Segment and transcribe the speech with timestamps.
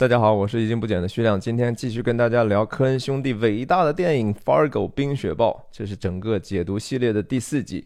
[0.00, 7.84] 大家好，我是已经不减的徐亮，今天继续跟大家聊科恩兄弟伟大的电影《Fargo》冰雪暴，这是整个解读系列的第四集。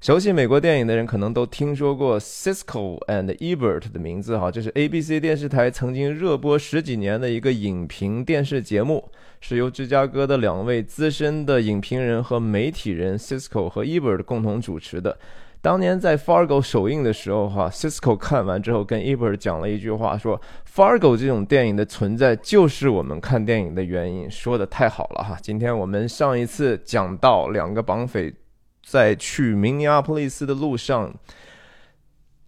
[0.00, 15.18] 熟悉美国电影的人可能都听说过 Cisco and Ebert 的名字哈，这是 ABC 电视台曾经热播十几年的一个影评电视节目，是由芝加哥的两位资深的影评人和媒体人 Cisco 和 Ebert 共同主持的。
[15.62, 20.38] 当年在 Fargo 首映的时候，哈，Cisco 看完之后跟 Ebert 讲了一句话，说
[20.68, 25.38] Fargo 这种电影的存在就是我们看电影的原因，说的太好了哈。
[25.40, 28.34] 今天我们上一次讲到两个绑匪
[28.84, 31.14] 在去明尼阿波利斯的路上，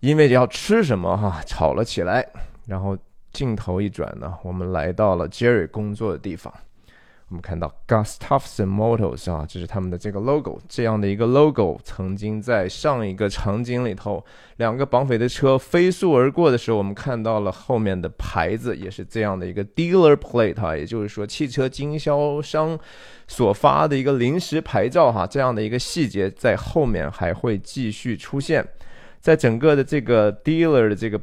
[0.00, 2.26] 因为要吃什么哈吵了起来，
[2.66, 2.98] 然后
[3.32, 6.52] 镜头一转呢，我们来到了 Jerry 工作的地方。
[7.34, 14.24] 我们看到 Gustafson Motors 啊，这是他们的这个 logo，这样的一个 logo 曾经在上一个场景里头，
[14.58, 22.78] 两个绑匪的车飞速而过的时候，我们看到了后面的牌子也是这样的一个 dealer plate 哈，也就是说汽车经销商
[23.26, 28.64] 所发的一个临时牌照哈，这样的一个细节在后面还会继续出现，
[29.18, 31.20] 在整个的这个 dealer 的这个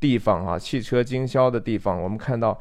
[0.00, 2.58] 地方啊，汽车经销的地方，我们看到。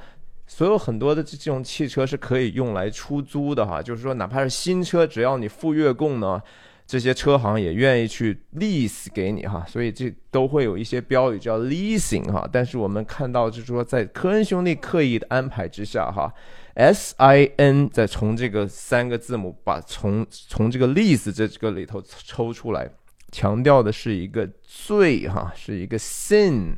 [0.54, 6.42] 所有很多的这种汽车是可以用来出租的哈，就是说哪怕是新车，只要你付月供呢，
[6.86, 12.48] 这些车行也愿意去 lease 给你哈，所以这都会有一些标语叫 leasing 哈。
[12.52, 16.30] 但是我们看到就是说，在科恩兄弟刻意的安排之下哈
[16.74, 22.92] ，S I N 再从这个三个字母把从从这个 lease 这个里头抽出来，
[23.32, 26.74] 强调的是一个罪哈，是一个 sin。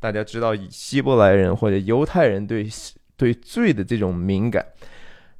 [0.00, 2.66] 大家知道希伯来人或者犹太人对。
[3.16, 4.66] 对罪的这种敏感，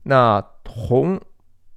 [0.04, 1.20] 那红、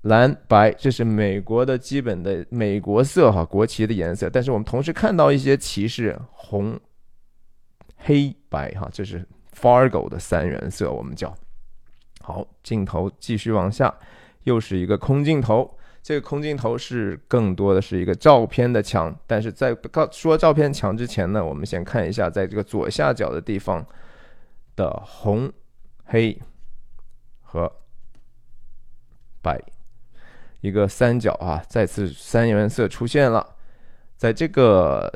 [0.01, 4.29] 蓝、白，这是美国的基本的美国色哈，国旗的颜色。
[4.29, 6.79] 但是我们同时看到一些骑士红、
[7.97, 11.35] 黑白哈，这是 Fargo 的三原色，我们叫。
[12.21, 13.93] 好，镜头继续往下，
[14.43, 15.77] 又是一个空镜头。
[16.01, 19.13] 这个空镜头是更多的是一个照片的墙。
[19.27, 23.85] 但是在告说照片墙之前呢，我们先看一下，在这个左下角的地方
[24.75, 25.51] 的红。
[26.07, 26.39] 黑
[27.41, 27.71] 和
[29.41, 29.61] 白，
[30.61, 33.55] 一个三角啊，再次三原色出现了。
[34.15, 35.11] 在这个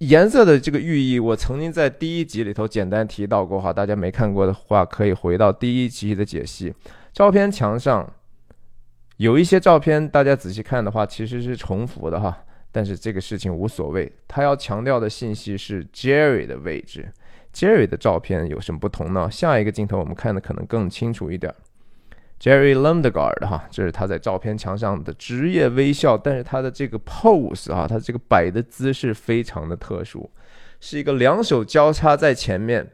[0.00, 6.74] 颜色的这个寓意，我曾经在第一集里头简单提到过哈，大家没看过的话，可以回到第一集的解析。
[7.12, 8.12] 照片墙上
[9.16, 14.12] 有一些照片，大家仔细看的话，其实是重复的哈，但是这个事情无所谓。
[14.28, 17.10] 他要强调的信息是 Jerry 的位置。
[17.52, 19.30] Jerry 的照片有什么不同呢？
[19.30, 21.54] 下一个镜头我们看的可能更清楚一点。
[22.40, 30.30] Jerry Lundegaard 哈，这是他在照片墙上的职业微笑，但是他的这个 pose 啊，他这个摆的姿势非常的特殊，
[30.80, 32.92] 是一个两手交叉在前面，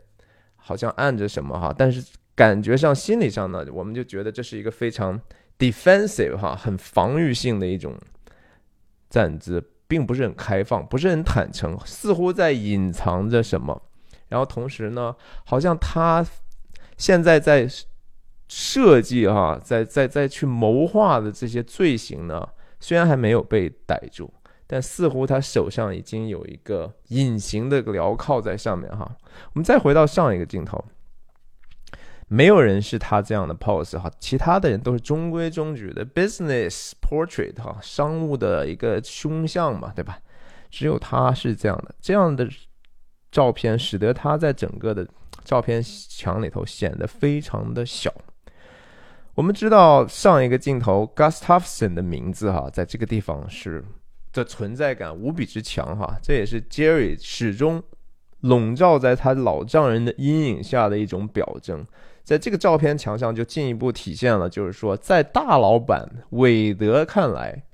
[0.56, 5.20] 好像按着什么哈，但是感觉上心理上呢，我们就觉得这是一个非常
[5.56, 7.94] defensive 哈，很防御性的一种
[9.08, 13.80] 站姿，并不是很开放，不是很坦诚，似乎在隐藏着什么。
[14.28, 15.14] 然后同时呢，
[15.44, 16.26] 好像他
[16.96, 17.68] 现在在
[18.48, 22.48] 设计哈，在在在去谋划的这些罪行呢，
[22.80, 24.32] 虽然还没有被逮住，
[24.66, 29.16] 但似乎他手上已经有一个隐形的镣铐在上面哈。
[29.52, 30.84] 我们再回到上一个镜头，
[32.28, 40.18] 没有人是他这样的 pose 哈，其他的人都是中规中矩的 business portrait 哈，商务的一个胸像嘛，对吧？
[40.70, 42.48] 只有他是这样的，这样的。
[43.36, 45.06] 照片使得他在整个的
[45.44, 48.10] 照片墙里头显得非常的小。
[49.34, 53.84] 我们知道上一个镜头 Gustafson 的名字哈，在这个地方是
[54.32, 57.82] 的存在感无比之强哈，这也是 Jerry 始终
[58.40, 61.86] 笼罩在他老丈人的阴影下的一种表征。
[62.24, 67.64] 在这个照片墙上就进一步体现了，就是说在大老板韦德看来，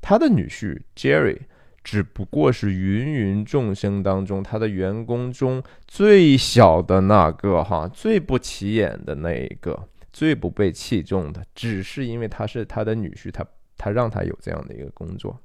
[0.00, 1.42] 他的女婿 Jerry。
[1.86, 13.46] 只不过是芸芸众生当中，他的员工中最小的那个，哈，最不起眼的那一个，最不被器重的，只是因为他是他的女婿，他
[13.78, 15.38] 他让他有这样的一个工作，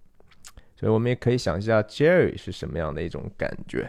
[0.75, 3.87] 所以我们也可以想一下 Jerry 是什么样的一种感觉。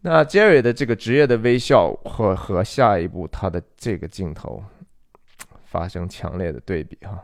[0.00, 4.64] 那 Jerry 的这个职业的微笑和和下一步他的这个镜头
[5.66, 7.22] 发生强烈的对比，哈。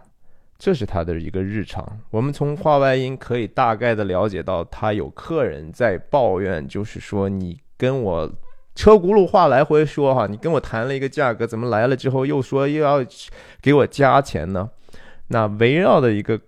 [0.58, 2.00] 这是他的一个日常。
[2.10, 8.28] 我们从话外音可以大概的了解到，他有客人在抱怨，就是说你跟我
[8.75, 12.99] 车轱辘话来回说哈，你跟我谈了一个价格，怎么来了之后又说又要
[13.62, 14.69] 给我加钱呢？
[15.28, 16.40] 那围绕的一个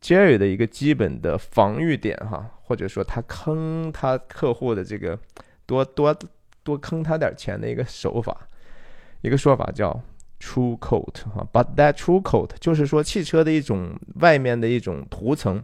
[0.00, 5.18] Jerry 的一个基本的防御点哈，或者说他坑他客户的这个
[5.66, 6.16] 多多
[6.62, 8.48] 多坑他点钱的一个手法，
[9.20, 10.00] 一个说法叫
[10.40, 15.62] true coat 哈，but that true coat 就是说汽车的一种外面的一种涂层。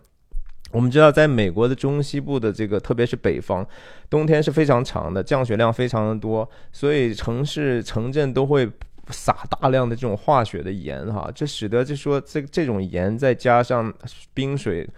[0.71, 3.67] 我们知道，在美国的中西部的这个，特别是北方，
[4.11, 8.69] 冬天是非常长的，降雪量非常的多，所以城市城镇都会
[9.11, 13.93] 撒大量的这种化学的盐哈，这使得就说这这种盐再加上
[14.33, 14.89] 冰水。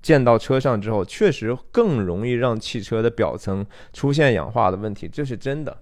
[0.00, 5.78] 溅到车上之后，确实更容易让汽车的表层出现氧化的问题，这是真的。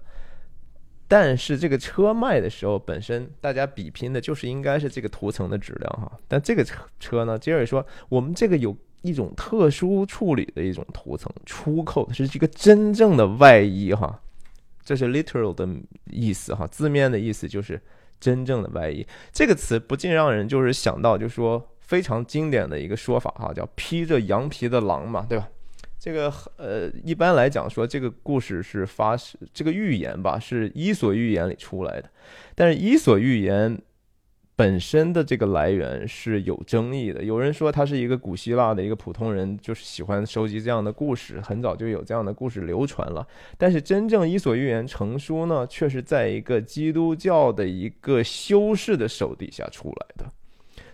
[1.11, 6.09] 但是这个车卖的时候，本身大家比拼的就是应该是这个涂层的质量哈。
[6.25, 14.21] 但这个车车呢，杰瑞说我们这个有一种特殊处理的一种涂层，出口是一个真正的外衣哈，
[14.85, 15.67] 这是 literal 的
[16.05, 17.81] 意思哈，字面的意思就是
[18.17, 19.05] 真正的外衣。
[19.33, 21.67] 这个词不禁让人就是想到，就说。
[21.91, 25.49] 非常经典的一个说法哈，叫披着羊皮的狼嘛，对吧？
[26.01, 29.15] 这个呃，一般来讲说，这个故事是发
[29.53, 32.09] 这个寓言吧，是《伊索寓言》里出来的。
[32.55, 33.77] 但是《伊索寓言》
[34.55, 37.23] 本身的这个来源是有争议的。
[37.23, 43.27] 有人说他是一个古希腊的一个普通人，就是喜欢收集这样的故事，很早就有这样的故事流传了。
[43.55, 50.25] 但是真正《伊索寓言》成书呢，却是在一个基督教的一个修士的手底下出来的。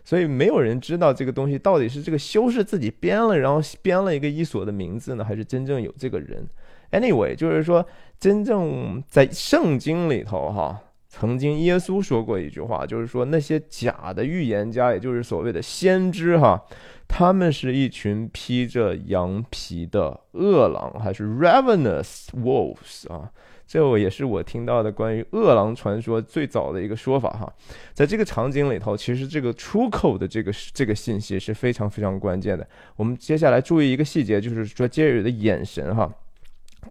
[0.07, 6.47] 所以没有人知道这个东西到底是这个修士自己编了，然后编了一个伊索的名字呢，还是真正有这个人
[6.91, 7.85] ？Anyway，就是说，
[8.17, 16.63] 真正在圣经里头，哈，曾经耶稣说过一句话，就是说那些假的预言家，也就是所谓的先知，哈，
[17.05, 23.29] 他们是一群披着羊皮的恶狼，还是 ravenous wolves 啊？
[23.67, 27.53] 这我也是我听到的关于饿狼传说最早的一个说法哈，
[27.93, 32.65] 在这个场景里头，其实这个出口的这个这个信息是非常非常关键的。
[32.95, 36.09] 我们接下来注意一个细节，就是说杰瑞的眼神哈。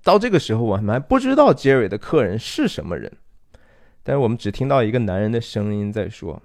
[0.03, 3.11] 到这个时候，我们还不知道杰瑞的客人是什么人，
[4.03, 6.43] 但是我们只听到一个男人的声音在说，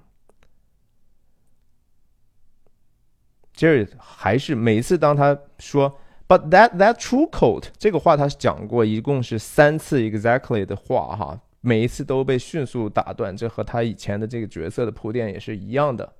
[3.53, 5.99] 杰瑞还是每次当他说。
[6.31, 16.13] But that that true coat 这个话他是讲过，一共是三次 exactly 的话哈，每一次都被迅速打断，这和他以前的这个角色的铺垫也是一样的。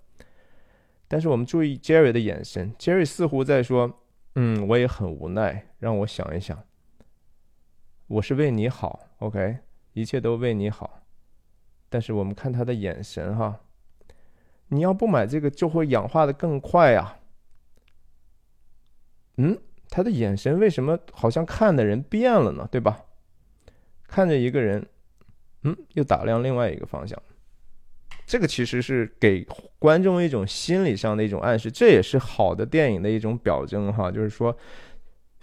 [1.08, 4.02] 但是我们注意 Jerry 的眼神，Jerry 似乎在说
[4.36, 6.62] ：“嗯，我也很无奈，让我想一想，
[8.08, 9.60] 我是为你好，OK，
[9.94, 11.04] 一切都为你好。”
[11.88, 13.62] 但是我们看他的眼神哈，
[14.68, 17.16] 你要不买这个就会氧化的更快呀。
[19.38, 19.58] 嗯。
[19.92, 22.68] 他的眼神为什么好像看的人变了呢？
[22.72, 23.04] 对吧？
[24.08, 24.84] 看着一个人，
[25.64, 27.22] 嗯，又打量另外一个方向，
[28.26, 29.46] 这个其实是给
[29.78, 34.58] 观众一种心理上的一种暗示，这也是好的电影的一种表征哈，就是说。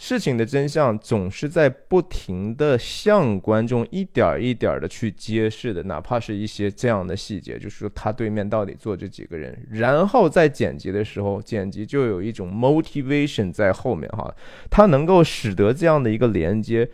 [0.00, 14.32] 事情的真相总是在不停的向观众一点一点的去揭示的，哪怕是一些这样的细节，就是说他对面到底坐着几个人，然后在剪辑的时候，剪辑就有一种 motivation 在后面哈，
[14.70, 16.88] 它能够使得这样的一个连接，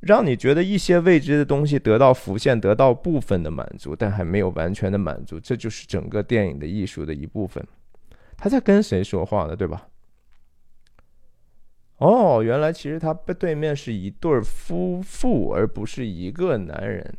[0.00, 7.62] 让你觉得一些未知的东西得到浮现，得到部分的满足，但还没有完全的满足，这就是整个电影的艺术的一部分。
[8.38, 9.54] 他在跟谁说话呢？
[9.54, 9.86] 对吧？
[11.98, 17.14] 哦，原来其实他背对面是一对夫妇，而不是一个男人。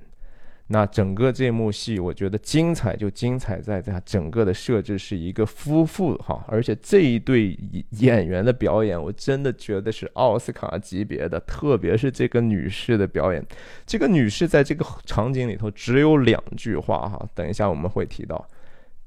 [0.70, 7.58] 那整个这幕戏，我觉得精彩就精彩在它整个的设置是一个夫妇哈，而且这一对
[7.92, 13.42] 演员的表演，我真的觉得是奥斯卡级别的，特别是这个女士的表演。
[13.86, 18.46] 这个女士在这个场景里头只有两句话哈，等一下我们会提到，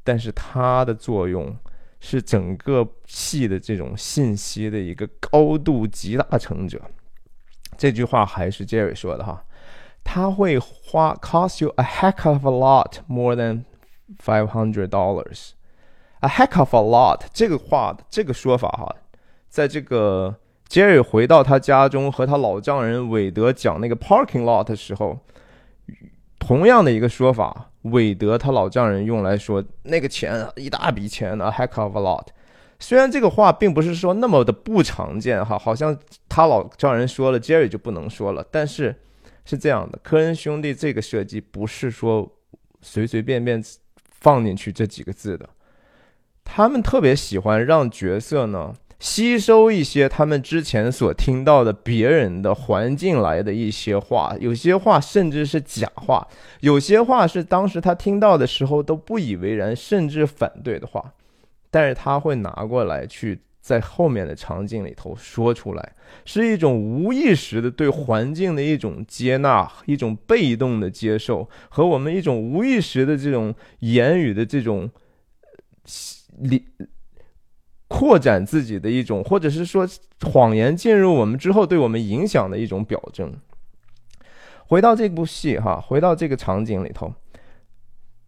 [0.02, 1.54] 但是她的作用。
[2.00, 6.80] 是整个戏的这种信息的一个高度集大成者。
[7.76, 9.44] 这句话还是 Jerry 说的哈，
[10.02, 13.64] 他会花 cost you a heck of a lot more than
[14.18, 15.50] five hundred dollars。
[16.20, 18.96] a heck of a lot 这个话这个说法哈，
[19.48, 20.36] 在这个
[20.68, 25.18] Jerry 回到他家中和他老丈人韦德讲那个 parking lot 的时候，
[26.38, 27.69] 同样的一个说法。
[27.82, 32.26] 韦德他老丈人用来说那个钱一大笔钱，a heck of a lot。
[32.78, 35.96] 虽然这个话并不是说那么的不常见哈，好像
[36.28, 38.46] 他老丈人说了，Jerry 就不能说了。
[38.50, 38.94] 但是
[39.44, 42.30] 是这样的，科恩兄弟这个设计不是说
[42.80, 43.62] 随随便便
[44.20, 45.48] 放进去这几个字的，
[46.44, 48.74] 他们特别喜欢让角色呢。
[49.00, 56.28] 吸收一些他们之前所听到的别人的环境来的一些话，有些话甚至是假话，
[56.60, 61.14] 有些话是当时他听到的时候都不以为然，甚至反对的话，
[61.70, 65.92] 但是他会拿过来去在后面的场景里头说出来，
[66.26, 74.90] 是一种无意识的对环境的一种接纳，一种被动的接受，和我们一种无意识的这种言语的这种
[76.38, 76.66] 理
[77.90, 79.84] 扩展自己的一种，或者是说
[80.22, 83.34] 谎言进入我们之后对我们影响的一种表征。
[84.68, 87.12] 回到这部戏哈，回到这个场景里头，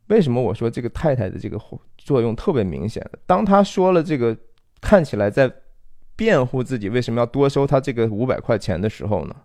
[0.09, 1.57] 为什么我说这个太太的这个
[1.97, 3.09] 作用特别明显？
[3.25, 4.37] 当他说了这个
[4.81, 5.51] 看起来在
[6.17, 9.37] 辩护自己为什么要多收他这个五百块钱的时候呢？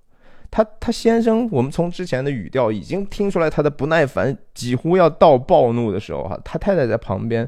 [0.49, 6.39] 他他先生，我们从之前的语调已经听出来他的不耐烦，几乎要到暴怒的时候哈。
[6.43, 7.47] 他太太在旁边，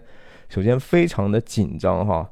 [0.50, 2.30] 首先非常的紧张哈。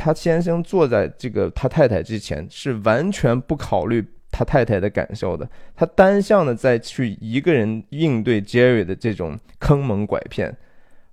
[0.00, 4.04] 他先生坐在这个他太太之前，是完全不考虑。
[4.32, 10.56] 他太太的感受的，他单向的在去一个人应对 Jerry 的这种坑蒙拐骗，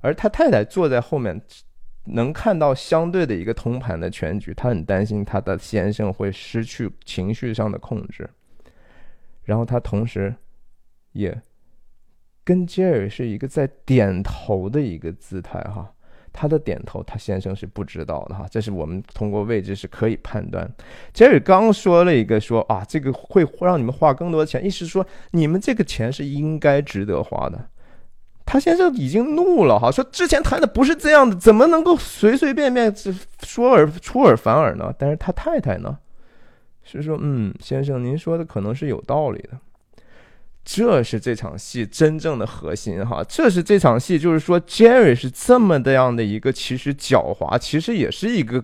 [0.02, 1.42] 而他太太坐在后面，
[2.06, 8.30] 能看到相对的一个通盘的全局，他很担心他的先生会失去情绪上的控制，
[9.44, 10.36] 然后他同时
[11.14, 11.42] 也
[12.44, 15.92] 跟 Jerry 是一个在点头的一个姿态哈。
[16.40, 20.72] 他的点头，他先生是不知道的哈，这是我们通过位置是可以判断。
[21.12, 27.60] 杰瑞刚说了一个说啊，这个会让你们花更多的钱，意思说你们这个钱是应该值得花的。
[28.46, 32.94] 他先生已经怒了哈，说之前谈的不是这样的，怎么能够随随便便
[33.42, 34.94] 说而出尔反尔呢？
[35.00, 35.98] 但是他太太呢，
[36.84, 39.58] 是说嗯，先生您说的可能是有道理的。
[40.70, 48.62] 这是这场戏真正的核心哈，这是这场戏，就是说，Jerry 是这么的样的一个，其实狡猾，其实也是一个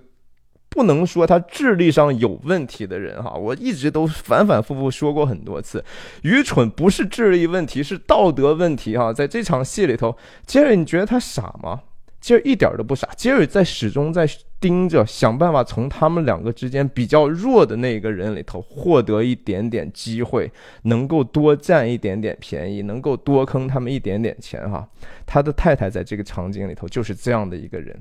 [0.68, 3.34] 不能说他智力上有问题的人哈。
[3.36, 5.82] 我一直都反反复复说过很多次，
[6.24, 9.14] 愚蠢不是智力问题，是道德问题哈。
[9.14, 11.84] 在这场戏里头，Jerry，你觉得他傻吗？
[12.24, 14.26] 杰瑞一点都不傻，杰瑞在始终在
[14.58, 20.50] 盯着，想办法从他们两个之间比较弱的那个人里头获得一点点机会，
[20.84, 24.88] 能够多占一点点便宜，能够多坑他们一点点钱哈。
[25.26, 27.94] 他的太太在这个场景里头就是这样的一个人。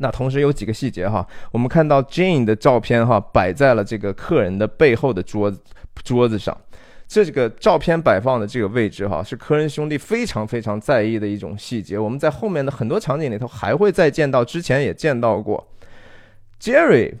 [0.00, 5.60] 那同时有几个细节哈，我们看到 Jane 的照片哈摆在了这个客人的背后的桌子
[6.02, 6.60] 桌子上。
[7.08, 11.98] 这个照片摆放的这个位置，哈，是科恩兄弟非常非常在意的一种细节。
[11.98, 15.66] 我们在后面的很多场景里头还会再见到，之前也见到过
[16.60, 17.14] ，Jerry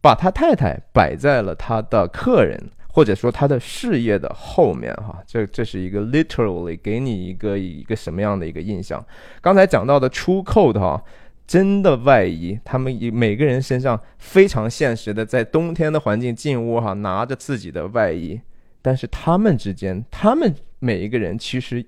[0.00, 9.04] 把他太太摆在了他的客人或者说他的事业的后面，哈，这这是一个 literally 给你一个一个什么样的一个印象？
[9.42, 11.04] 刚才讲到的 True Code 哈，
[11.46, 18.40] 真的外衣，他们以每个人身上非常现实的，在冬天的环境进屋哈，拿着自己的外衣。
[18.86, 21.84] 但是他们之间，他们每一个人其实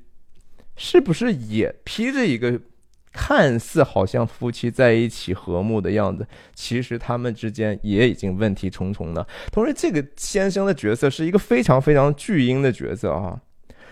[0.77, 2.61] 是不是也披着一个
[3.13, 6.27] 看似好像夫妻在一起和睦的样子？
[6.57, 9.25] 其实他们之间也已经问题重重的。
[9.53, 13.41] 同时，这个先生的角色是一个非常非常巨婴的角色啊，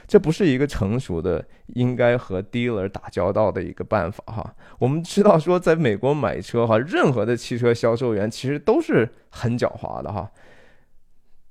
[0.08, 4.52] 这不是一个成熟的应该和 dealer 打交道的一个办法哈。
[4.80, 10.28] 我们知道说，在美国买车哈，任何的汽车销售员其实都是很狡猾的哈。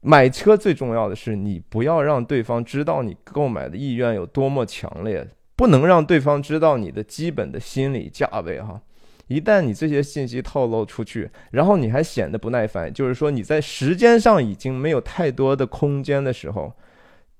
[0.08, 8.80] 买车最重要的是，你不要让对方知道你购买的意愿有多么强烈，不能让对方知道你的基本的心理价位哈。
[9.26, 16.72] 一旦你这些信息透露出去，然后你还显得不耐烦，就是说你在时间上已经没有太多的空间的时候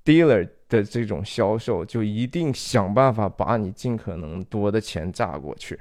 [0.04, 5.78] ，dealer 的这种销售就一定想办法把你尽可能多的钱榨过去。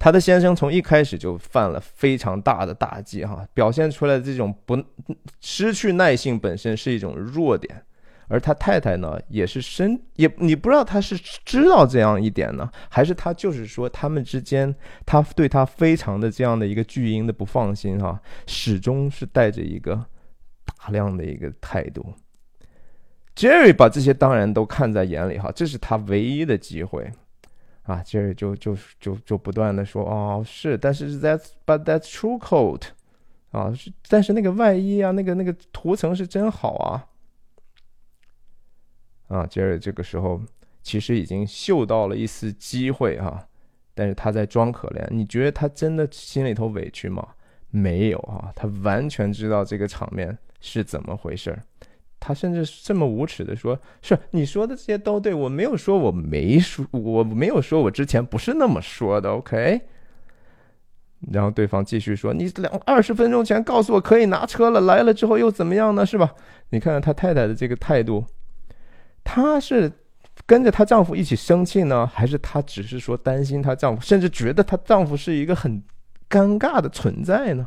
[0.00, 4.82] 他的先生从一开始就犯了非常大的大忌，哈，表现出来的这种不
[5.40, 7.84] 失去耐性本身是一种弱点，
[8.28, 20.02] 而他太太呢，也是深也你不知道他是知道这样一点呢，还是他就是说他们之间他对他非常的这样的一个巨婴的不放心，哈，始终是带着一个
[20.64, 22.14] 大量的一个态度。
[23.36, 27.12] Jerry 把这些当然都看在眼里，哈，这是他唯一的机会。
[27.82, 32.82] 啊，杰瑞就就就就不断的说，哦，是，但是 that's but that's true coat，
[33.50, 37.08] 啊，是，但是那个外衣啊，那个那个涂层是真好啊，
[39.28, 40.40] 啊，杰瑞这个时候
[40.82, 43.48] 其实已经嗅到了一丝机会哈，
[43.94, 47.26] 但是他在装可怜，你觉得他真的心里头委屈吗？
[47.70, 51.62] 没有啊，他完全知道这个场面是怎么回事儿。
[52.20, 59.80] 他甚至这么无耻的说：“是你说的这些都对，我没有说我没说，我没有说我之前不是那么说的。” OK，
[61.32, 66.04] 然后对方继续说：“你两二十分钟前告诉我可以拿车了，来了之后又怎么样呢？
[66.04, 66.34] 是吧？
[66.68, 68.24] 你看看他太太的这个态度，
[69.24, 69.90] 她是
[70.46, 75.82] 跟着她丈夫一起生气呢，还是她只是说担心她丈夫，甚至觉得她丈夫是一个很
[76.28, 77.66] 尴尬的存在呢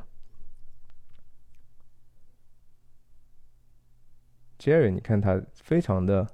[4.60, 6.27] ？Jerry，你看他非常的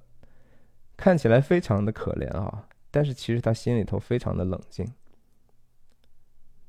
[0.97, 4.88] 看起来非常的可怜啊，但是其实他心里头非常的冷静。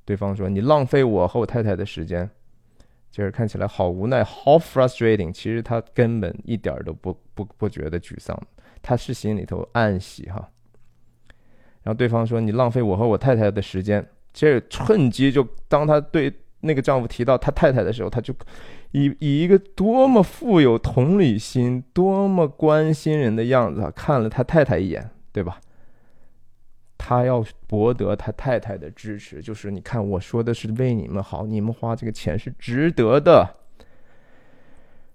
[0.05, 2.29] 对方说：“你浪费我和我太太的时间。”
[3.11, 5.33] 就是看起来好无奈，好 frustrating。
[5.33, 8.41] 其实他根本一点都不不不觉得沮丧，
[8.81, 10.49] 他是心里头暗喜哈。
[11.83, 18.33] 然后对方说：“你浪费我和我太太的时间。”这趁机就当他对那个丈夫提到他太太的时候，他就
[18.93, 25.61] 以以一个多么富有同理心、多么关心人的样子啊，看了他太太一眼，对吧？
[26.99, 33.57] 他要博得他太太的支持，就是你看我说的是为你们好，你们花这个钱是值得的。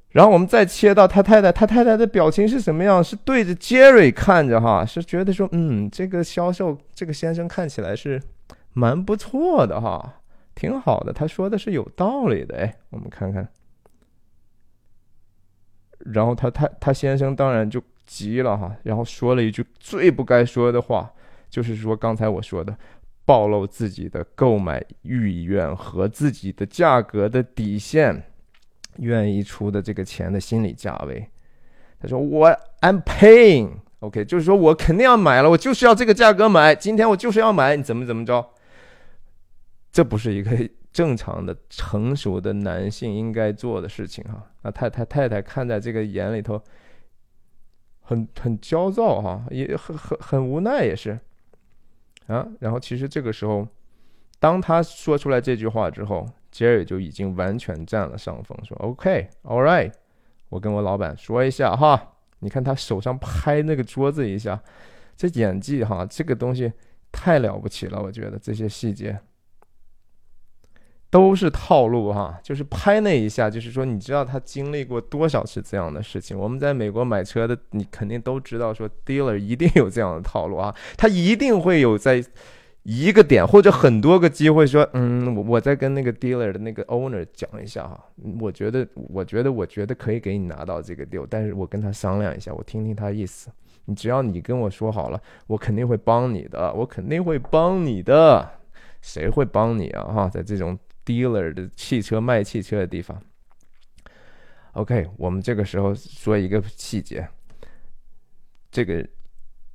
[0.10, 3.04] 然后我们再切到他太太，他太太的表情是什么样？
[3.04, 8.22] 是对着 Jerry 看着哈，是觉得说，嗯，这个销售这个先生看起来是
[8.72, 10.22] 蛮不错的哈，
[10.56, 11.12] 挺好的。
[11.12, 13.48] 他说的是有道理的，哎，我们看看。
[16.14, 21.12] 然后他他他先生当然就急了哈，然后说了一句最不该说的话。
[21.48, 22.76] 就是说，刚才我说的，
[23.24, 28.24] 暴露自己的购买意愿和自己的价格的底线，
[28.98, 31.26] 愿意出的这个钱的心理价位。
[31.98, 32.50] 他说：“我
[32.82, 36.76] I'm paying，OK，就是说我肯定要买了，我就是要这个价格买。
[36.76, 38.46] 今天我就是要买，你怎么怎么着？
[39.94, 40.52] 这不是一个
[40.96, 44.42] 正常的、成熟的男性应该做的事情哈。
[44.62, 46.64] 那太太太太看在这个眼里头，
[48.00, 51.20] 很很焦躁哈，也很很很无奈，也是。”
[52.28, 53.68] 啊，然后其实这个时候，
[54.40, 59.92] 当他说出来这句话之后，Jerry 就已经完全占了上风，说 “OK，All right，
[60.48, 64.64] 我跟我老板说一下哈。”你看他手上拍那个桌子一下，
[65.18, 66.72] 这演技哈，这个东西
[67.12, 69.20] 太了不起了，我觉得这些细节
[71.16, 76.38] 都是套路哈，就是拍那一下，就是说你知道他经历过多少次这样的事情。
[76.38, 82.22] 我们在美国买车的，你肯定都知道，说 dealer 一定有这样的套路啊，他一定会有在
[82.84, 87.98] 一个点或者很多个机会说，嗯，我我再跟那个 dealer 的那个 owner 讲一下哈，
[88.42, 93.50] 我觉得，我觉得，我觉得可以给你拿到这个 deal，但是我跟他商量一下，我听听他意思。
[93.86, 98.46] 你只要你跟我说好了，我肯定会帮你的，我肯定会帮你的，
[99.02, 100.04] 谁会帮你啊？
[100.04, 100.78] 哈，在这种。
[101.06, 103.22] Dealer 的汽车卖汽车的地方。
[104.74, 107.26] OK，我们这个时候说一个细节，
[108.70, 109.08] 这个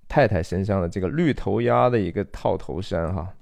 [0.08, 3.32] 太太身上的这个绿头鸭的一个套头衫哈，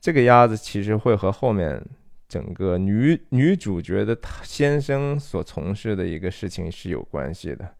[0.00, 1.84] 这个鸭子其实会和后面
[2.28, 7.74] 整个女女主角的先生所从事的一个事情是有关系的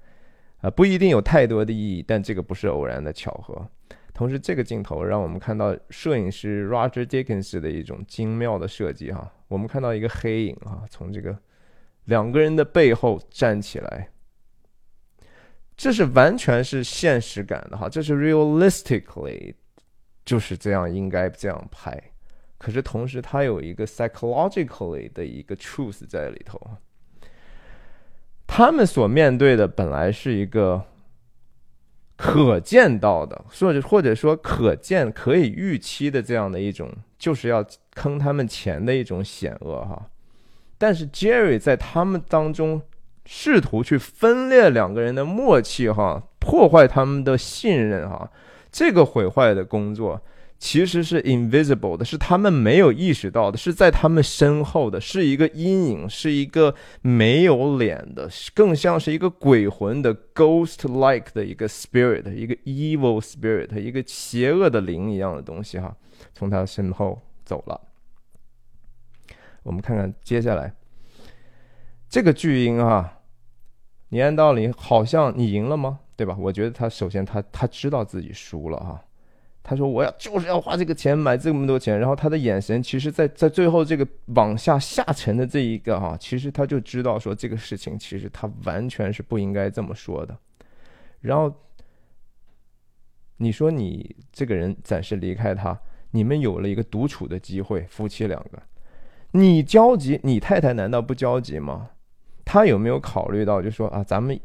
[0.60, 3.68] 啊，不一定有太多的意义，但这个不是偶然的巧合。
[4.14, 9.32] 同时，这个镜头让我们看到摄影师 Roger Dickens 的一种精妙的设计哈。
[9.48, 11.34] 我们看到一个黑影啊，从这个
[12.04, 14.10] 两个人的背后站起来，
[15.76, 19.54] 这是完全是现实感的哈，这是 realistically
[20.26, 21.98] 就是这样应该这样拍。
[22.58, 26.60] 可是同时，它有一个 psychologically 的一个 truth 在里头。
[28.46, 30.84] 他们所面对的本来是一个。
[32.22, 40.00] 可见到的，或者或者说可见可以预期的这样的一种，就是要坑他们钱的一种险恶哈。
[40.78, 42.80] 但是 Jerry 在他们当中
[43.26, 48.30] 试图去分裂两个人的默契哈，破坏他们的信任哈，
[48.70, 50.20] 这个毁坏的工作。
[50.62, 65.96] 其实是 invisible 的，是他们没有意识到的，是在他们身后的，是一个阴影，是一个没有脸的，更像是一个鬼魂的 ghost-like 的一个 spirit，一个 evil spirit，一个邪恶的灵一样的东西哈，
[66.32, 67.80] 从他身后走了。
[69.64, 70.72] 我们看看接下来
[72.08, 73.18] 这个巨婴啊，
[74.10, 75.98] 你按道理好像你赢了吗？
[76.14, 76.36] 对吧？
[76.38, 79.02] 我觉得他首先他他知道自己输了哈。
[79.64, 90.36] 他说：“我要就是要花这个钱买这么多钱。”然后他的眼神，其实，在在最后这个往下下沉的这一个哈，其实他就知道说这个事情其实他完全是不应该这么说的。
[91.20, 91.54] 然后
[93.36, 95.78] 你说你这个人暂时离开他，
[96.10, 98.60] 你们有了一个独处的机会，夫妻两个，
[99.30, 101.90] 你焦急，你太太难道不焦急吗？
[102.44, 104.38] 他有没有考虑到，就说啊，咱们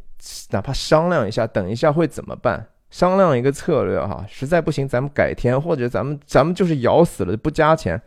[0.51, 2.67] 哪怕商量一下，等一下会怎么办？
[2.89, 8.01] 商量一个策略哈，实在不行咱们改天，或者咱们咱们就是咬死了不加钱。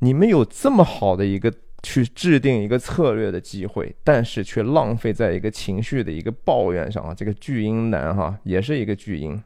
[0.00, 7.14] 你们有这么好的一个去制定一个策略的机会，但是却浪费在一个情绪的一个抱怨上啊！
[7.14, 9.42] 这个巨婴男哈，也是一个巨婴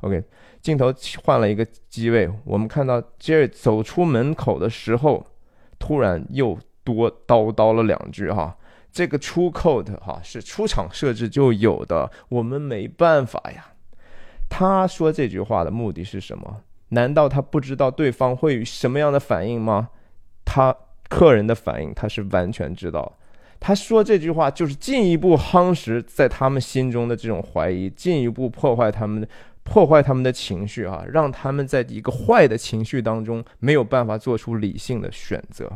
[0.00, 0.22] OK，
[0.60, 0.92] 镜头
[1.24, 5.26] 换了一个机位，我们看到 Jerry 走出门口的时候，
[5.78, 8.56] 突然又多叨叨了两句哈。
[8.92, 13.72] 这个出 code 哈是出厂设置就有的，我们没办法呀。
[14.48, 16.62] 他说这句话的目的是什么？
[16.90, 19.90] 难道他不知道对方会有什么样的反应吗？
[20.44, 20.74] 他
[21.08, 23.18] 客人的反应他是完全知道。
[23.58, 29.28] 他说这句话就是进一步夯实在他们心中的这种怀疑，进一步破坏他们的
[29.64, 35.70] 破坏他们的情绪啊，让他们在一个坏的情绪当中没有办法做出理性的选择。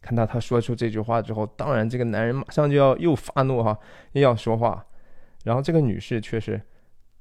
[0.00, 3.76] 看到他说出这句话之后，当然这个男人马上就要又发怒哈，
[4.12, 4.84] 又要说话，
[5.44, 6.60] 然后这个女士却是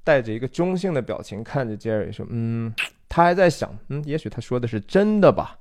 [0.07, 2.73] 带着一个中性的表情看着杰瑞说：“嗯，
[3.09, 5.59] 他还在想，嗯，也许他说的是真的吧。”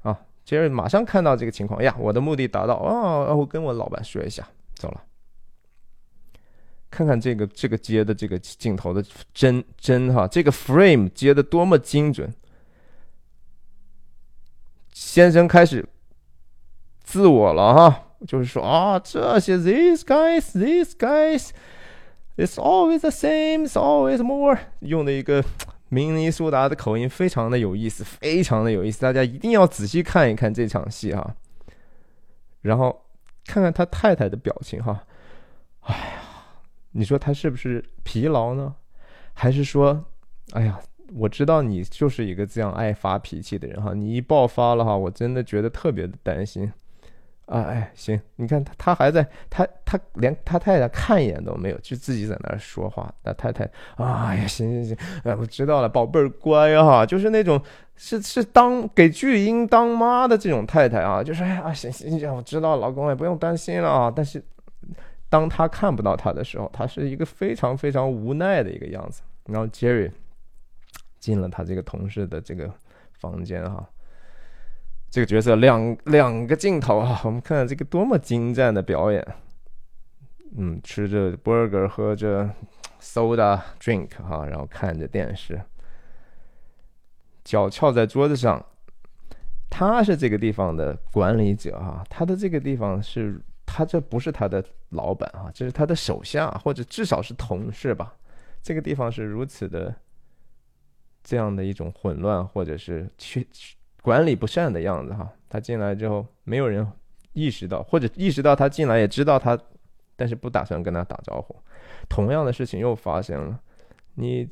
[0.00, 5.02] 啊，杰瑞马上看到这个情况，呀，我的目的达到哦，我跟我老板说一下，走了。
[6.90, 12.32] 看看这个这个接的这个镜头的真真哈，这个 frame 接的多么精准。
[14.94, 15.86] 先生开始。
[17.02, 21.50] 自我了哈，就是说啊，这些 these guys these guys
[22.36, 25.44] it's always the same it's always more 用的一个
[25.88, 31.36] 明尼苏达的口音，非常的有意思，非常的有意思，大家一定要仔细看一看这场戏哈，
[32.62, 33.04] 然后
[33.46, 35.04] 看看他太太的表情哈，
[35.82, 36.22] 哎呀，
[36.92, 38.74] 你说他是不是疲劳呢？
[39.34, 40.04] 还是说，
[40.52, 40.80] 哎呀，
[41.14, 46.72] 我知道你就是一个这样爱发脾气的人哈，你一爆发了哈，我真的觉得特别的担心。
[47.46, 53.12] 啊哎，行，你看他他还在，他他连他太太看一眼都没有，就自己在那儿说话。
[53.22, 57.60] 那太太，哎呀，行行行，哎，我知道了，宝贝儿乖哈，就是那种
[57.96, 64.10] 是是当给巨婴当妈的这种太太啊，就是哎呀，行行行，我知道，老公也不用担心了啊。
[64.14, 64.42] 但是
[65.28, 69.20] 当他看不到他的时候，他是一个非常非常无奈的一个样子。
[69.46, 70.10] 然后 Jerry
[71.20, 72.72] 进了他这个同事的这个
[73.12, 73.86] 房间哈。
[75.14, 79.24] 这个角色两两个镜头啊，我们看看这个多么精湛的表演。
[80.56, 82.50] 嗯，吃着 burger，喝着
[83.00, 85.62] soda drink 哈，然后看着电视，
[87.44, 88.60] 脚翘在桌子上。
[89.70, 98.16] 他是这个地方的管理者哈，他的这个地方是他这不是他的老板啊，这是他的手下或者至少是同事吧。
[98.64, 99.94] 这个地方是如此的
[101.22, 103.46] 这样的一种混乱，或者是缺。
[104.04, 106.86] 管理不善的样子哈，他进来之后没有人
[107.32, 109.58] 意识到，或者意识到他进来也知道他，
[110.14, 111.56] 但是不打算跟他打招呼。
[112.06, 113.58] 同样的事情又发生了，
[114.16, 114.46] 你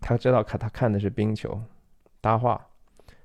[0.00, 1.60] 他知道看他看的是冰球
[2.22, 2.68] 搭话，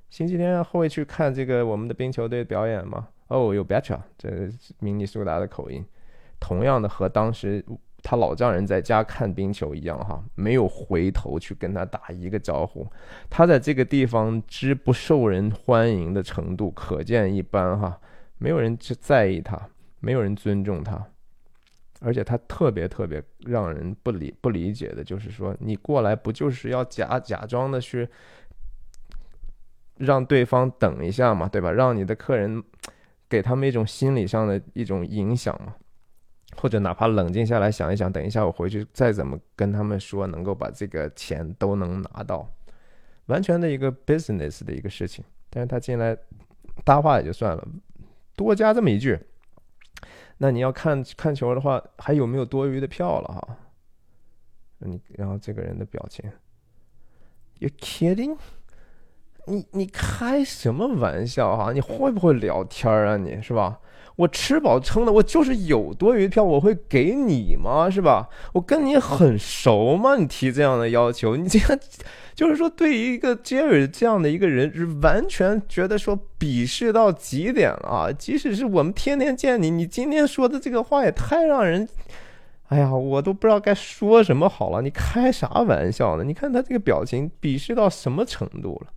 [0.10, 3.08] 星期天会去看这个我们的冰球队表演吗？
[3.30, 5.86] 哦，有 betcha，这明尼苏达的口音，
[6.38, 7.64] 同样的和当时。
[8.10, 12.88] 他老丈人在家看冰球一样哈，没有回头去跟他打一个招呼。
[13.30, 18.00] 他在这个地方之不受人欢迎的程度可见一斑哈，
[18.38, 19.62] 没有人去在意他，
[20.00, 21.06] 没有人尊重他，
[22.00, 28.08] 而且他特别特别让人不理不理解的就是说，你过来不就是要假假装的去
[29.98, 31.70] 让对方等一下嘛，对吧？
[31.74, 32.64] 让你的客人
[33.28, 35.76] 给他们一种心理上的一种影响嘛。
[36.56, 42.50] 或者哪怕冷静下来想一想，等一下我回去再怎么跟他们说，能够把这个钱都能拿到，
[43.26, 45.24] 完全的一个 business 的一个事情。
[45.50, 46.18] 但是他进来
[46.84, 47.68] 搭话也就算了，
[48.36, 49.20] 多加这么一句，
[50.38, 53.58] 那你要看看球的话，还有没有多余的票了哈？
[54.80, 56.32] 你然后这个人的表情
[57.60, 58.38] ，You kidding？
[59.46, 61.72] 你你开什么玩笑哈？
[61.72, 63.18] 你会不会聊天啊？
[63.18, 63.80] 你是吧？
[64.18, 67.90] 我吃饱撑的，我就是有多余票，我会给你吗？
[67.90, 68.28] 是吧？
[68.52, 70.16] 我跟你很熟吗？
[70.18, 71.80] 你提这样的要求，你这样
[72.34, 78.12] 就是说，对于一个杰瑞这样的一个人，是完全觉得说鄙视到极点了啊！
[78.12, 81.88] 即使是我们天天见你，你今天说的这个话也太让人……
[82.70, 84.82] 哎呀，我都不知道该说什么好了。
[84.82, 86.24] 你开啥玩笑呢？
[86.24, 88.92] 你看他这个表情，鄙视到什么程度了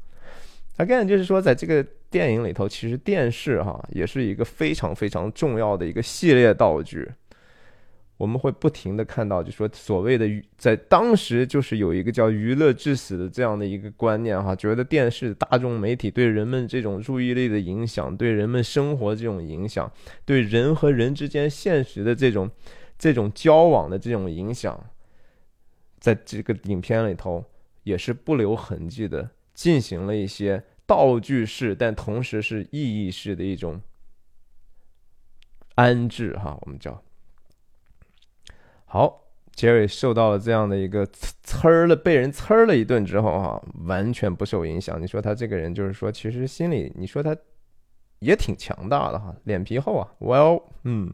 [0.80, 7.06] ？Again，就是说，在这个电影里头，其实电视哈也是一个非常非常重要的一个系列道具。
[8.16, 19.90] 我们会不停的看到，就说所谓的在当时就是有一个叫“娱乐至死”的这样的一个观念哈，觉得电视大众媒体对人们这种注意力的影响，对人们生活这种影响，
[20.24, 22.50] 对人和人之间现实的这种
[22.98, 24.82] 这种交往的这种影响，
[25.98, 27.44] 在这个影片里头
[27.82, 29.28] 也是不留痕迹的。
[29.52, 33.80] 进行了一些道具式，但同时是意义式的一种
[35.76, 37.00] 安置，哈，我们叫
[38.86, 39.28] 好。
[39.52, 45.00] 杰瑞受到了这样的一个呲儿了，被人呲儿了一顿之后哈，完全不受影响。
[45.00, 47.36] 你说他这个人就是说，其实心里你说他
[48.20, 50.12] 也挺强大的哈，脸皮厚啊。
[50.18, 51.12] Well，嗯，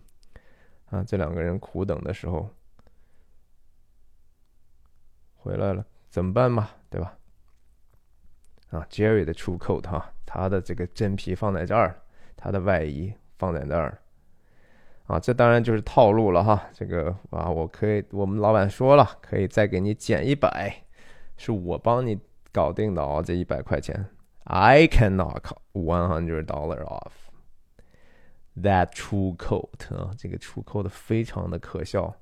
[0.90, 2.48] 啊，这两个人苦等的时候
[5.34, 6.70] 回来了，怎么办嘛？
[6.88, 7.15] 对吧？
[8.76, 11.96] 啊，Jerry 的出口哈，他的这个真皮放在这儿，
[12.36, 13.98] 他的外衣放在那儿。
[15.06, 16.68] 啊，这当然就是套路了哈。
[16.72, 20.82] 这个啊，我可以，我们老板说了，可以再给你减一百，
[21.36, 22.18] 是我帮你
[22.52, 24.06] 搞定的哦，这一百块钱。
[24.44, 27.12] I can knock one hundred dollar off
[28.60, 32.16] that true coat 啊，这个出扣的非常的可笑。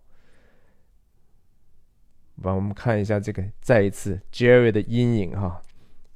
[2.43, 5.63] 让我们看一下这个，再一次 Jerry 的阴影哈。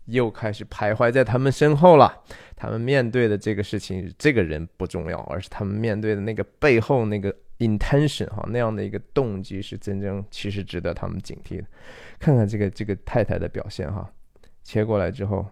[0.09, 2.23] 又开始徘徊在他们身后了。
[2.57, 11.65] 他们面对的这个事情，这个人不重要，而是他们面对的那个背后那个 intention 哈，那样的一个动机是真正其实值得他们警惕的。
[12.19, 14.11] 看看这个这个太太的表现哈，
[14.65, 15.47] 切过来之后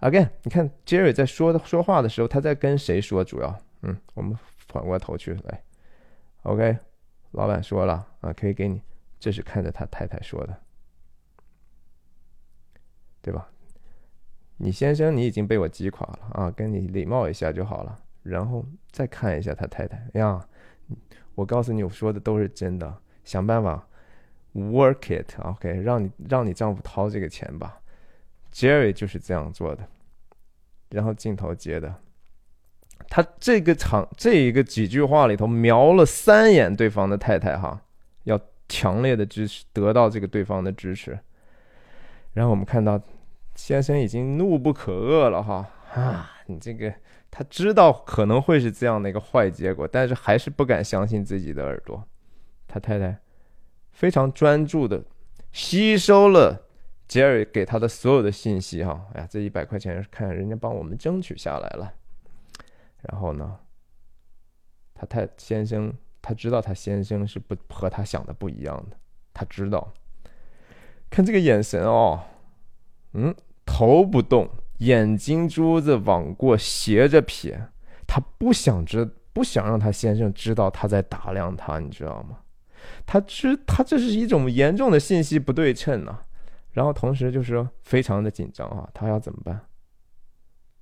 [0.00, 3.24] ，again，你看 Jerry 在说说话的时候，他在跟谁说？
[3.24, 4.36] 主要，嗯，我们
[4.68, 5.62] 转过头去来
[6.42, 6.76] ，OK，
[7.30, 8.82] 老板说了啊，可以给你，
[9.18, 10.54] 这是看着他太太说的，
[13.22, 13.48] 对吧？
[14.56, 16.50] 你先生，你已经被我击垮了啊！
[16.50, 20.40] 跟你礼貌一下就好了，然后再看一下他太太呀。
[21.34, 22.96] 我告诉你，我说的都是真的。
[23.24, 23.84] 想办法
[24.54, 27.80] work it，OK，让你让你丈夫掏这个钱吧。
[28.52, 29.84] Jerry 就是这样做的。
[30.90, 31.92] 然后镜头接的，
[33.08, 37.82] 他这个场这一个几句话里头瞄了三眼对方的太太哈，
[38.22, 38.38] 要
[38.68, 41.18] 强烈的支持，得到这个对方的支持。
[42.34, 43.00] 然后我们看到。
[43.54, 46.30] 先生已经怒不可遏了哈啊！
[46.46, 46.92] 你这个
[47.30, 52.06] 他知道可能会是这样的一个坏结果，但是还是不敢相信自己的耳朵。
[52.66, 53.16] 他太太
[53.92, 55.02] 非常专注的
[55.52, 56.66] 吸收了
[57.06, 59.06] 杰瑞给他的所有的信息哈。
[59.14, 61.94] 哎呀，这一百块钱看人家帮我们争取下来了。
[63.02, 63.58] 然后呢，
[64.94, 68.96] 他太先生他知道他先生是不和他想的不一样的，
[69.32, 69.94] 他知道。
[71.08, 72.20] 看这个眼神哦。
[73.14, 74.48] 嗯，头不动，
[74.78, 77.68] 眼睛珠子往过斜着撇，
[78.06, 82.38] 他不想知，不想让他先生知道他在打量他，你知道吗？
[83.06, 86.18] 他知他这是一种严重的信息不对称呢。
[86.72, 89.60] 然后同时就是非常的紧张啊，他要怎么办？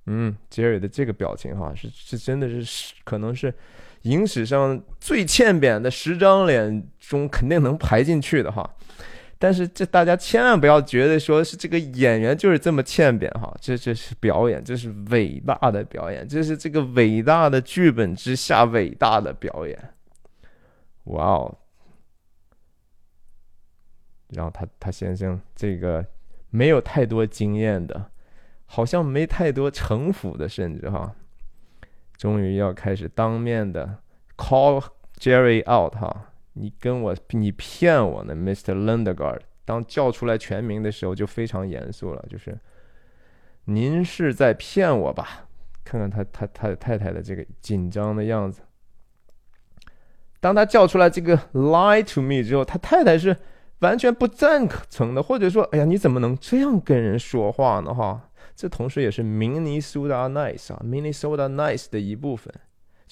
[0.07, 3.53] 嗯，杰瑞的这个表情哈，是是真的是可能是
[4.01, 8.69] 影史上最欠扁的十张脸中肯定能排进去的哈。
[9.43, 19.77] 但是这大家千万不要觉得说是这个演员就是这么欠扁哈，这这是表演，这是伟大的表演，这是这个伟大的剧本之下伟大的表演。
[21.07, 21.57] 哇哦！
[24.29, 26.05] 然后他他先生这个
[26.49, 28.11] 没有太多经验的，
[28.65, 31.13] 好像没太多城府的，甚至哈，
[32.15, 33.97] 终于要开始当面的
[34.37, 34.81] call
[35.19, 36.29] Jerry out 哈。
[36.53, 38.73] 你跟我，你骗我呢，Mr.
[38.73, 39.41] Lundegaard。
[39.65, 42.59] 当叫出来全名的时候，就非常严肃了，就是
[43.65, 45.47] 您是在骗我吧？
[45.85, 48.61] 看看他他他太太的这个紧张的样子。
[50.39, 53.35] 当他叫出来这个 lie to me 之后，他太太是
[53.79, 57.93] 完全不赞成的，或者说，哎呀，你怎么能这样跟人说话呢？
[57.93, 62.53] 哈，这同时也是 Minnesota nice 啊，Minnesota nice 的一部分。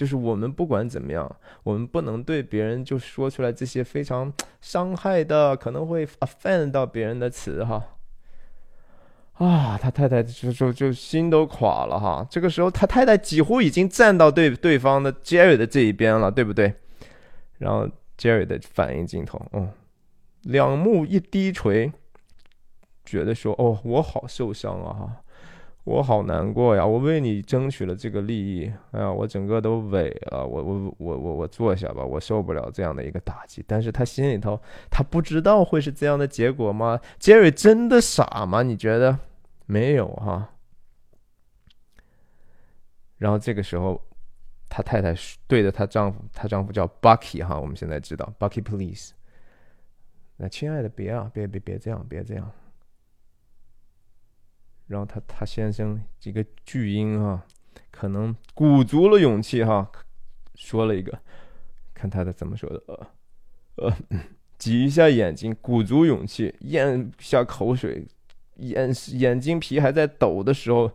[0.01, 7.85] 就是我们不管怎么样，我们不能对别人就说出来这些非常伤害的、可能会 offend 到别人的词哈。
[9.33, 12.25] 啊，他太太就就就心都垮了哈。
[12.31, 16.73] 这个时候，他太太几乎已经站到对对方的 Jerry 的这一边了，对不对？
[17.59, 17.87] 然后
[18.17, 19.69] Jerry 的反应镜头，嗯，
[20.41, 21.91] 两目一低垂，
[23.05, 25.20] 觉得说，哦，我好受伤啊哈。
[25.84, 26.86] 我好难过呀！
[26.86, 30.46] 我为你争取了这个利益，哎呀，我整个都萎了。
[30.46, 33.65] 我我我我我坐下吧，我受不了这样的一个打击。
[33.67, 37.00] 但是他心里头，他不知道会是这样的结果吗？
[37.17, 38.62] 杰瑞真的傻吗？
[38.62, 39.17] 你觉得？
[39.65, 40.50] 没有哈。
[43.17, 44.00] 然后这个时候，
[44.70, 45.15] 他太太
[45.48, 49.13] 对着她丈夫，她丈夫叫 Bucky 哈，我们现在知道 Bucky，please。
[50.38, 52.52] 那亲爱的，别啊，别别别这样，别这样。
[54.91, 57.45] 然后他他先生这个巨婴啊，
[57.89, 59.89] 可能鼓足了勇气哈，
[60.56, 61.17] 说了一个，
[61.93, 63.08] 看他的怎么说的，呃
[63.77, 63.95] 呃，
[64.60, 68.06] 挤一下眼睛，鼓足勇气咽下口水，
[68.58, 70.91] 眼眼睛皮还在抖的时候，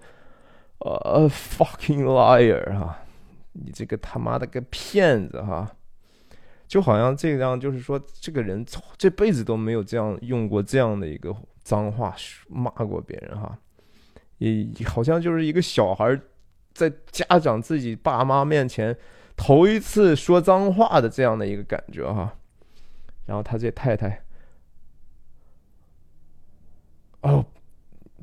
[0.81, 2.99] 呃，fucking liar 哈，
[3.53, 5.75] 你这个他妈的个骗子哈，
[6.69, 8.63] 就好像这样，就是说这个人
[8.99, 12.15] 这辈子都没有这样用过这样的一个脏话
[12.49, 13.59] 骂过别人哈，
[14.39, 16.21] 也好像就是一个小孩
[16.73, 18.97] 在家长自己爸妈面前
[19.37, 22.37] 头一次说脏话的这样的一个感觉哈。
[23.27, 24.23] 然后他这太太，
[27.23, 27.45] 哦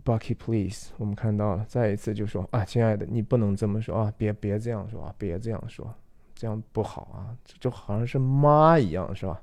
[0.05, 5.93] ，Bucky，please，我们看到了，再一次就说啊，亲爱的，你不能这么说啊，别别这样说啊，别这样说。
[6.35, 9.41] 这样不好啊，这就好像是妈一样，是吧？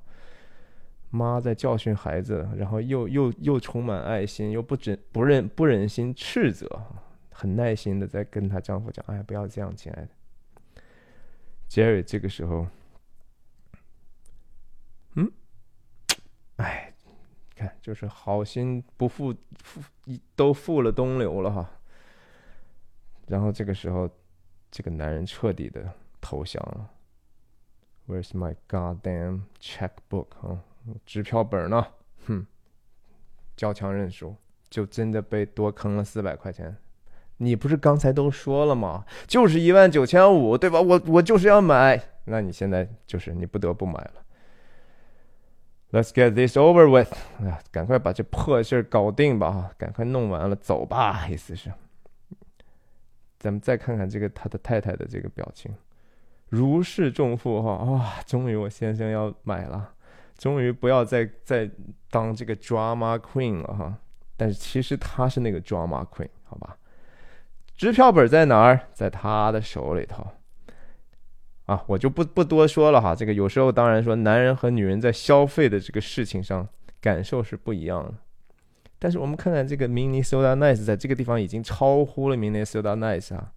[1.11, 6.66] 妈在教训孩子，然后又又又充满爱心，又不忍不忍不忍心斥责，
[7.31, 10.09] 很耐心的在跟她丈夫讲：“哎，不要这样，亲爱的。”
[11.68, 12.66] Jerry 这个时候，
[15.14, 15.31] 嗯，
[16.57, 16.92] 哎，
[17.55, 19.83] 看就是好心不负负
[20.35, 21.70] 都负了东流了哈。
[23.27, 24.09] 然后这个时候，
[24.70, 25.92] 这个男人彻底的。
[26.23, 26.90] 投降了。
[28.07, 30.27] Where's my goddamn checkbook？
[30.46, 30.62] 啊，
[31.05, 31.87] 支票本呢？
[32.27, 32.47] 哼，
[33.57, 34.35] 交强认输，
[34.69, 36.77] 就真的被多坑了四百块钱。
[37.38, 39.05] 你不是刚才都说了吗？
[39.27, 40.81] 就是一万九千五，对吧？
[40.81, 44.12] 我我就是要买，那你现在就是你不得不买了。
[45.93, 47.12] Let's get this over with！
[47.43, 49.73] 啊，赶快把这破事儿搞定吧！
[49.77, 51.73] 赶快弄完了，走吧，意思是。
[53.38, 55.75] 咱们再看看这个他的太太的这个表情。
[56.49, 58.23] 如释重负哈哇！
[58.27, 59.95] 终于我先生要买了，
[60.40, 61.70] 终于不要再再
[62.11, 63.94] 当这个 drama queen 了哈。
[64.38, 66.79] 但是其实他是那个 drama queen 好吧？
[67.76, 68.88] 支票本在哪儿？
[68.94, 70.26] 在他的手里头
[71.66, 71.85] 啊！
[71.87, 73.14] 我就不不多说了哈。
[73.14, 76.66] 这个有时候当然说男人和女人在消费的这个事情上
[77.03, 78.14] 感受是不一样的。
[78.98, 83.53] 但是我们看看这个 Minnesota Nice 在这个地方已经超乎了 Minnesota Nice 啊。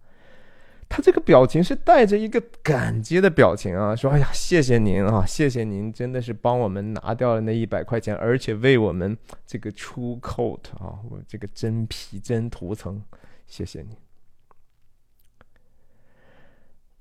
[0.94, 13.02] 他这个表情是带着一个感激的表情啊，说：“哎呀，谢谢您啊，谢谢您，真的是帮我们拿掉了那一百块钱，而且为我们这个出 coat 啊，我这个真皮真涂层，
[13.48, 13.98] 谢谢你。”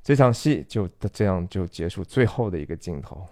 [0.01, 3.27] 这场戏就这样就结束，最后的一个镜头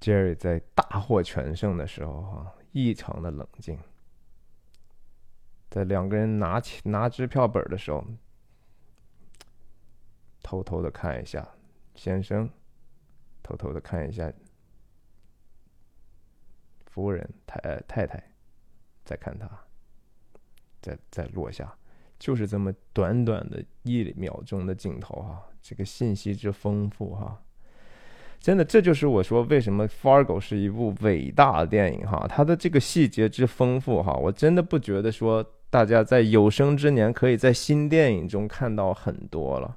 [0.00, 3.76] ，Jerry 在大获全胜的时候啊，异常的冷静。
[5.76, 8.02] 在两个人拿起拿支票本的时候，
[10.42, 11.46] 偷偷的看一下
[11.94, 12.48] 先生，
[13.42, 14.32] 偷偷的看一下
[16.86, 18.24] 夫人太太太，
[19.04, 19.46] 再看他，
[20.80, 21.76] 再再落下，
[22.18, 27.42] 就是这么短短的一秒钟的镜头哈，这个信息之丰富哈。
[28.40, 39.76] 真的，这就是我说为什么《Fargo》是一部伟大的电影哈，它的这个细节之丰富哈，我真的不觉得说大家在有生之年可以在新电影中看到很多了。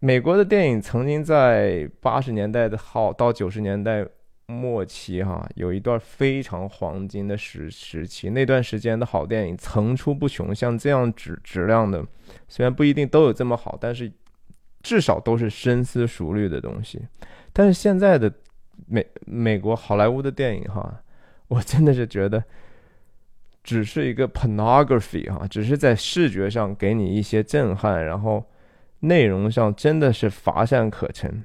[0.00, 4.06] 美国的电影曾经在八十年代的好到九十年代
[4.46, 12.04] 末期哈，有一段非常黄金的时时期，那段时间的好电影层出不穷，像这样质质量的，
[12.48, 14.10] 虽然不一定都有这么好，但是。
[14.80, 17.02] 至少都是深思熟虑的东西，
[17.52, 18.32] 但是现在的
[18.86, 21.02] 美美国好莱坞的电影哈，
[21.48, 22.42] 我真的是觉得
[23.68, 28.42] 只是一个 pornography 哈，只是在视觉上给你一些震撼，然后
[29.00, 31.44] 内容上真的是乏善可陈。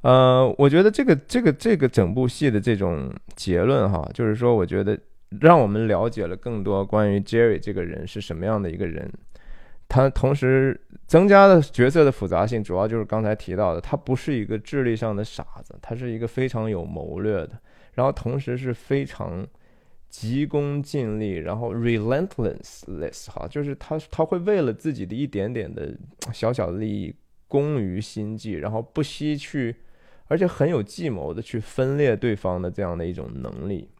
[0.00, 4.98] 呃，我觉得这个这个这个整部戏的这种结论哈，就是说，我觉得
[5.38, 9.12] 让我们了解了更多关于 Jerry 这个人是什么样的一个人。
[9.86, 17.50] 他同时增加的角色的复杂性，主要就是刚才提到的，他不是一个智力上的傻子，他是一个非常有谋略的，
[17.92, 19.46] 然后同时是非常
[20.16, 25.92] 急功近利，然后 relentless 哈，就是他他会为了自己的一点点的
[26.32, 27.12] 小小的利益
[27.48, 29.74] 攻于心计，然后不惜去，
[30.28, 33.90] 而且很有计谋的去分裂对方的这样的一种能力。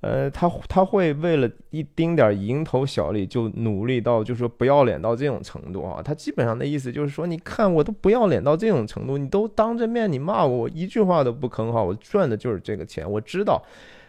[0.00, 6.00] 呃，他他会为了一丁点蝇头小利就努力到，就是说不要脸到这种程度啊！
[6.02, 13.10] 他基本上的意思就是说，你看我都不要脸到这种程度，你都当着面你骂我，我一句话都不吭哈，我赚的就是这个钱。
[13.10, 13.62] 我知道，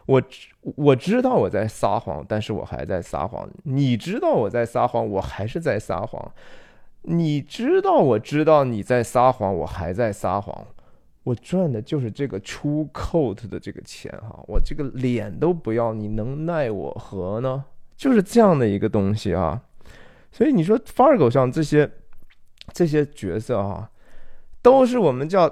[0.07, 3.47] 我知我知道我在撒谎，但是我还在撒谎。
[3.63, 6.33] 你知道我在撒谎，我还是在撒谎。
[7.03, 10.67] 你知道我知道你在撒谎，我还在撒谎。
[11.23, 17.65] 我赚的就是这个出扣的这个钱哈，我这个脸都不要，你能奈我何呢？
[17.97, 19.61] 就是这样的一个东西啊。
[20.31, 21.89] 所以你说 Fargo 上这些
[22.71, 23.89] 这些角色哈，
[24.61, 25.47] 都是我们叫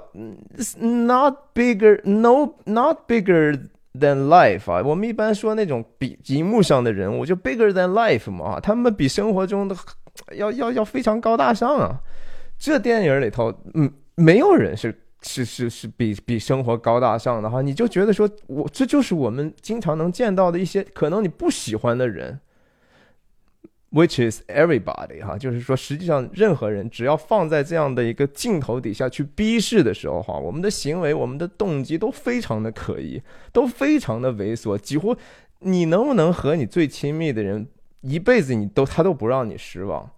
[0.78, 3.68] not bigger no not bigger
[3.98, 4.82] than life 啊。
[4.84, 9.76] 我们一般说那种比荧幕上的人物就 bigger than life 嘛，他们比生活中的
[10.32, 12.00] 要要要非常高大上啊。
[12.58, 22.38] 这电影里头，嗯，没有人是是是是比比生活高大上的哈，你就觉得说我这就是我们经常能见到的一些可能你不喜欢的人。
[23.96, 33.22] Which is everybody 哈，就是说，实际上任何人只要放在这样的一个镜头底下去逼视的时候哈，我们的行为、我们的动机都非常的可疑，
[33.52, 34.76] 都非常的猥琐。
[34.76, 35.16] 几乎
[35.60, 37.66] 你能不能和你最亲密的人
[38.02, 40.10] 一辈子，你都他都不让你失望，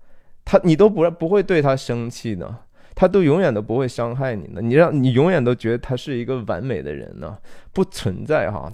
[0.44, 2.58] 他你都不不会对他生气呢？
[2.96, 4.60] 他都永远都不会伤害你呢？
[4.60, 7.38] 你让你永远都觉得他是一个完美的人呢？
[7.72, 8.72] 不存在哈。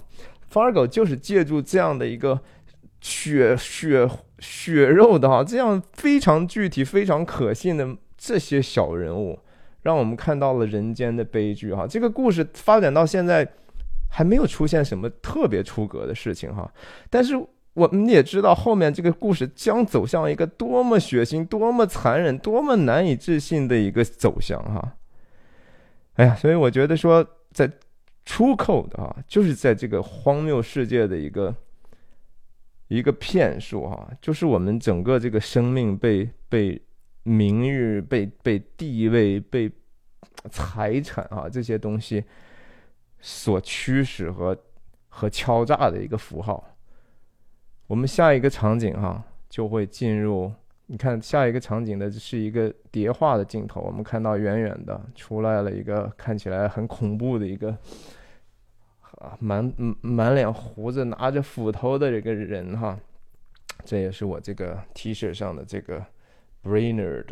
[0.51, 2.41] Fargo 就是借助这样的一个
[2.99, 4.09] 血血。
[4.45, 9.39] 血肉的哈，这样非常具体、非常可信的这些小人物，
[9.81, 11.87] 让我们看到了人间的悲剧哈。
[11.87, 13.47] 这个故事发展到现在，
[14.09, 16.71] 还没有出现什么特别出格的事情哈。
[17.09, 17.35] 但是
[17.73, 24.93] 我们也知道，后面这个故事将走向一个多么血腥、多么残忍、多么难以置信的一个走向哈。
[26.15, 27.69] 哎呀，所以我觉得说，在
[28.23, 31.55] 出口的啊，就是在这个荒谬世界的一个。
[32.87, 36.79] 一个骗术哈，就是我们整个这个生命被被
[37.23, 39.71] 名誉、被被地位、被
[40.51, 42.23] 财产啊这些东西
[43.19, 44.55] 所驱使和
[45.09, 46.63] 和敲诈的一个符号。
[47.87, 50.51] 我们下一个场景哈就会进入，
[50.85, 57.75] 你看下一个场景的是一个叠画的镜头，我们看到远远的出来了一个看起来很恐怖的一个。
[59.19, 62.99] 啊，满满脸胡子、拿着斧头的这个人哈，
[63.85, 66.05] 这也是我这个 T 恤上的这个
[66.63, 67.27] Brainerd，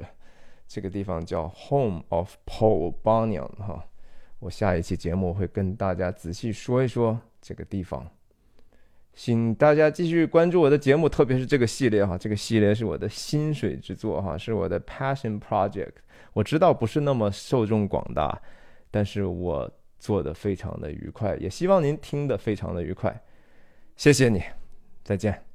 [0.65, 3.85] 这个地方叫 Home of Paul Bunyan 哈。
[4.39, 8.09] 我下一期节目会跟大家仔细说一说这个地方，
[9.13, 15.95] 请大家继续关注我的节目，特别是这个系列哈，这个系列是我的薪水之作哈，是我的 Passion Project。
[16.31, 18.41] 我知道不是那么受众广大，
[18.89, 19.69] 但是我。
[20.03, 23.23] 做的非常的愉快，也希望您听得非常的愉快，
[23.95, 24.43] 谢谢你，
[25.01, 25.52] 再见。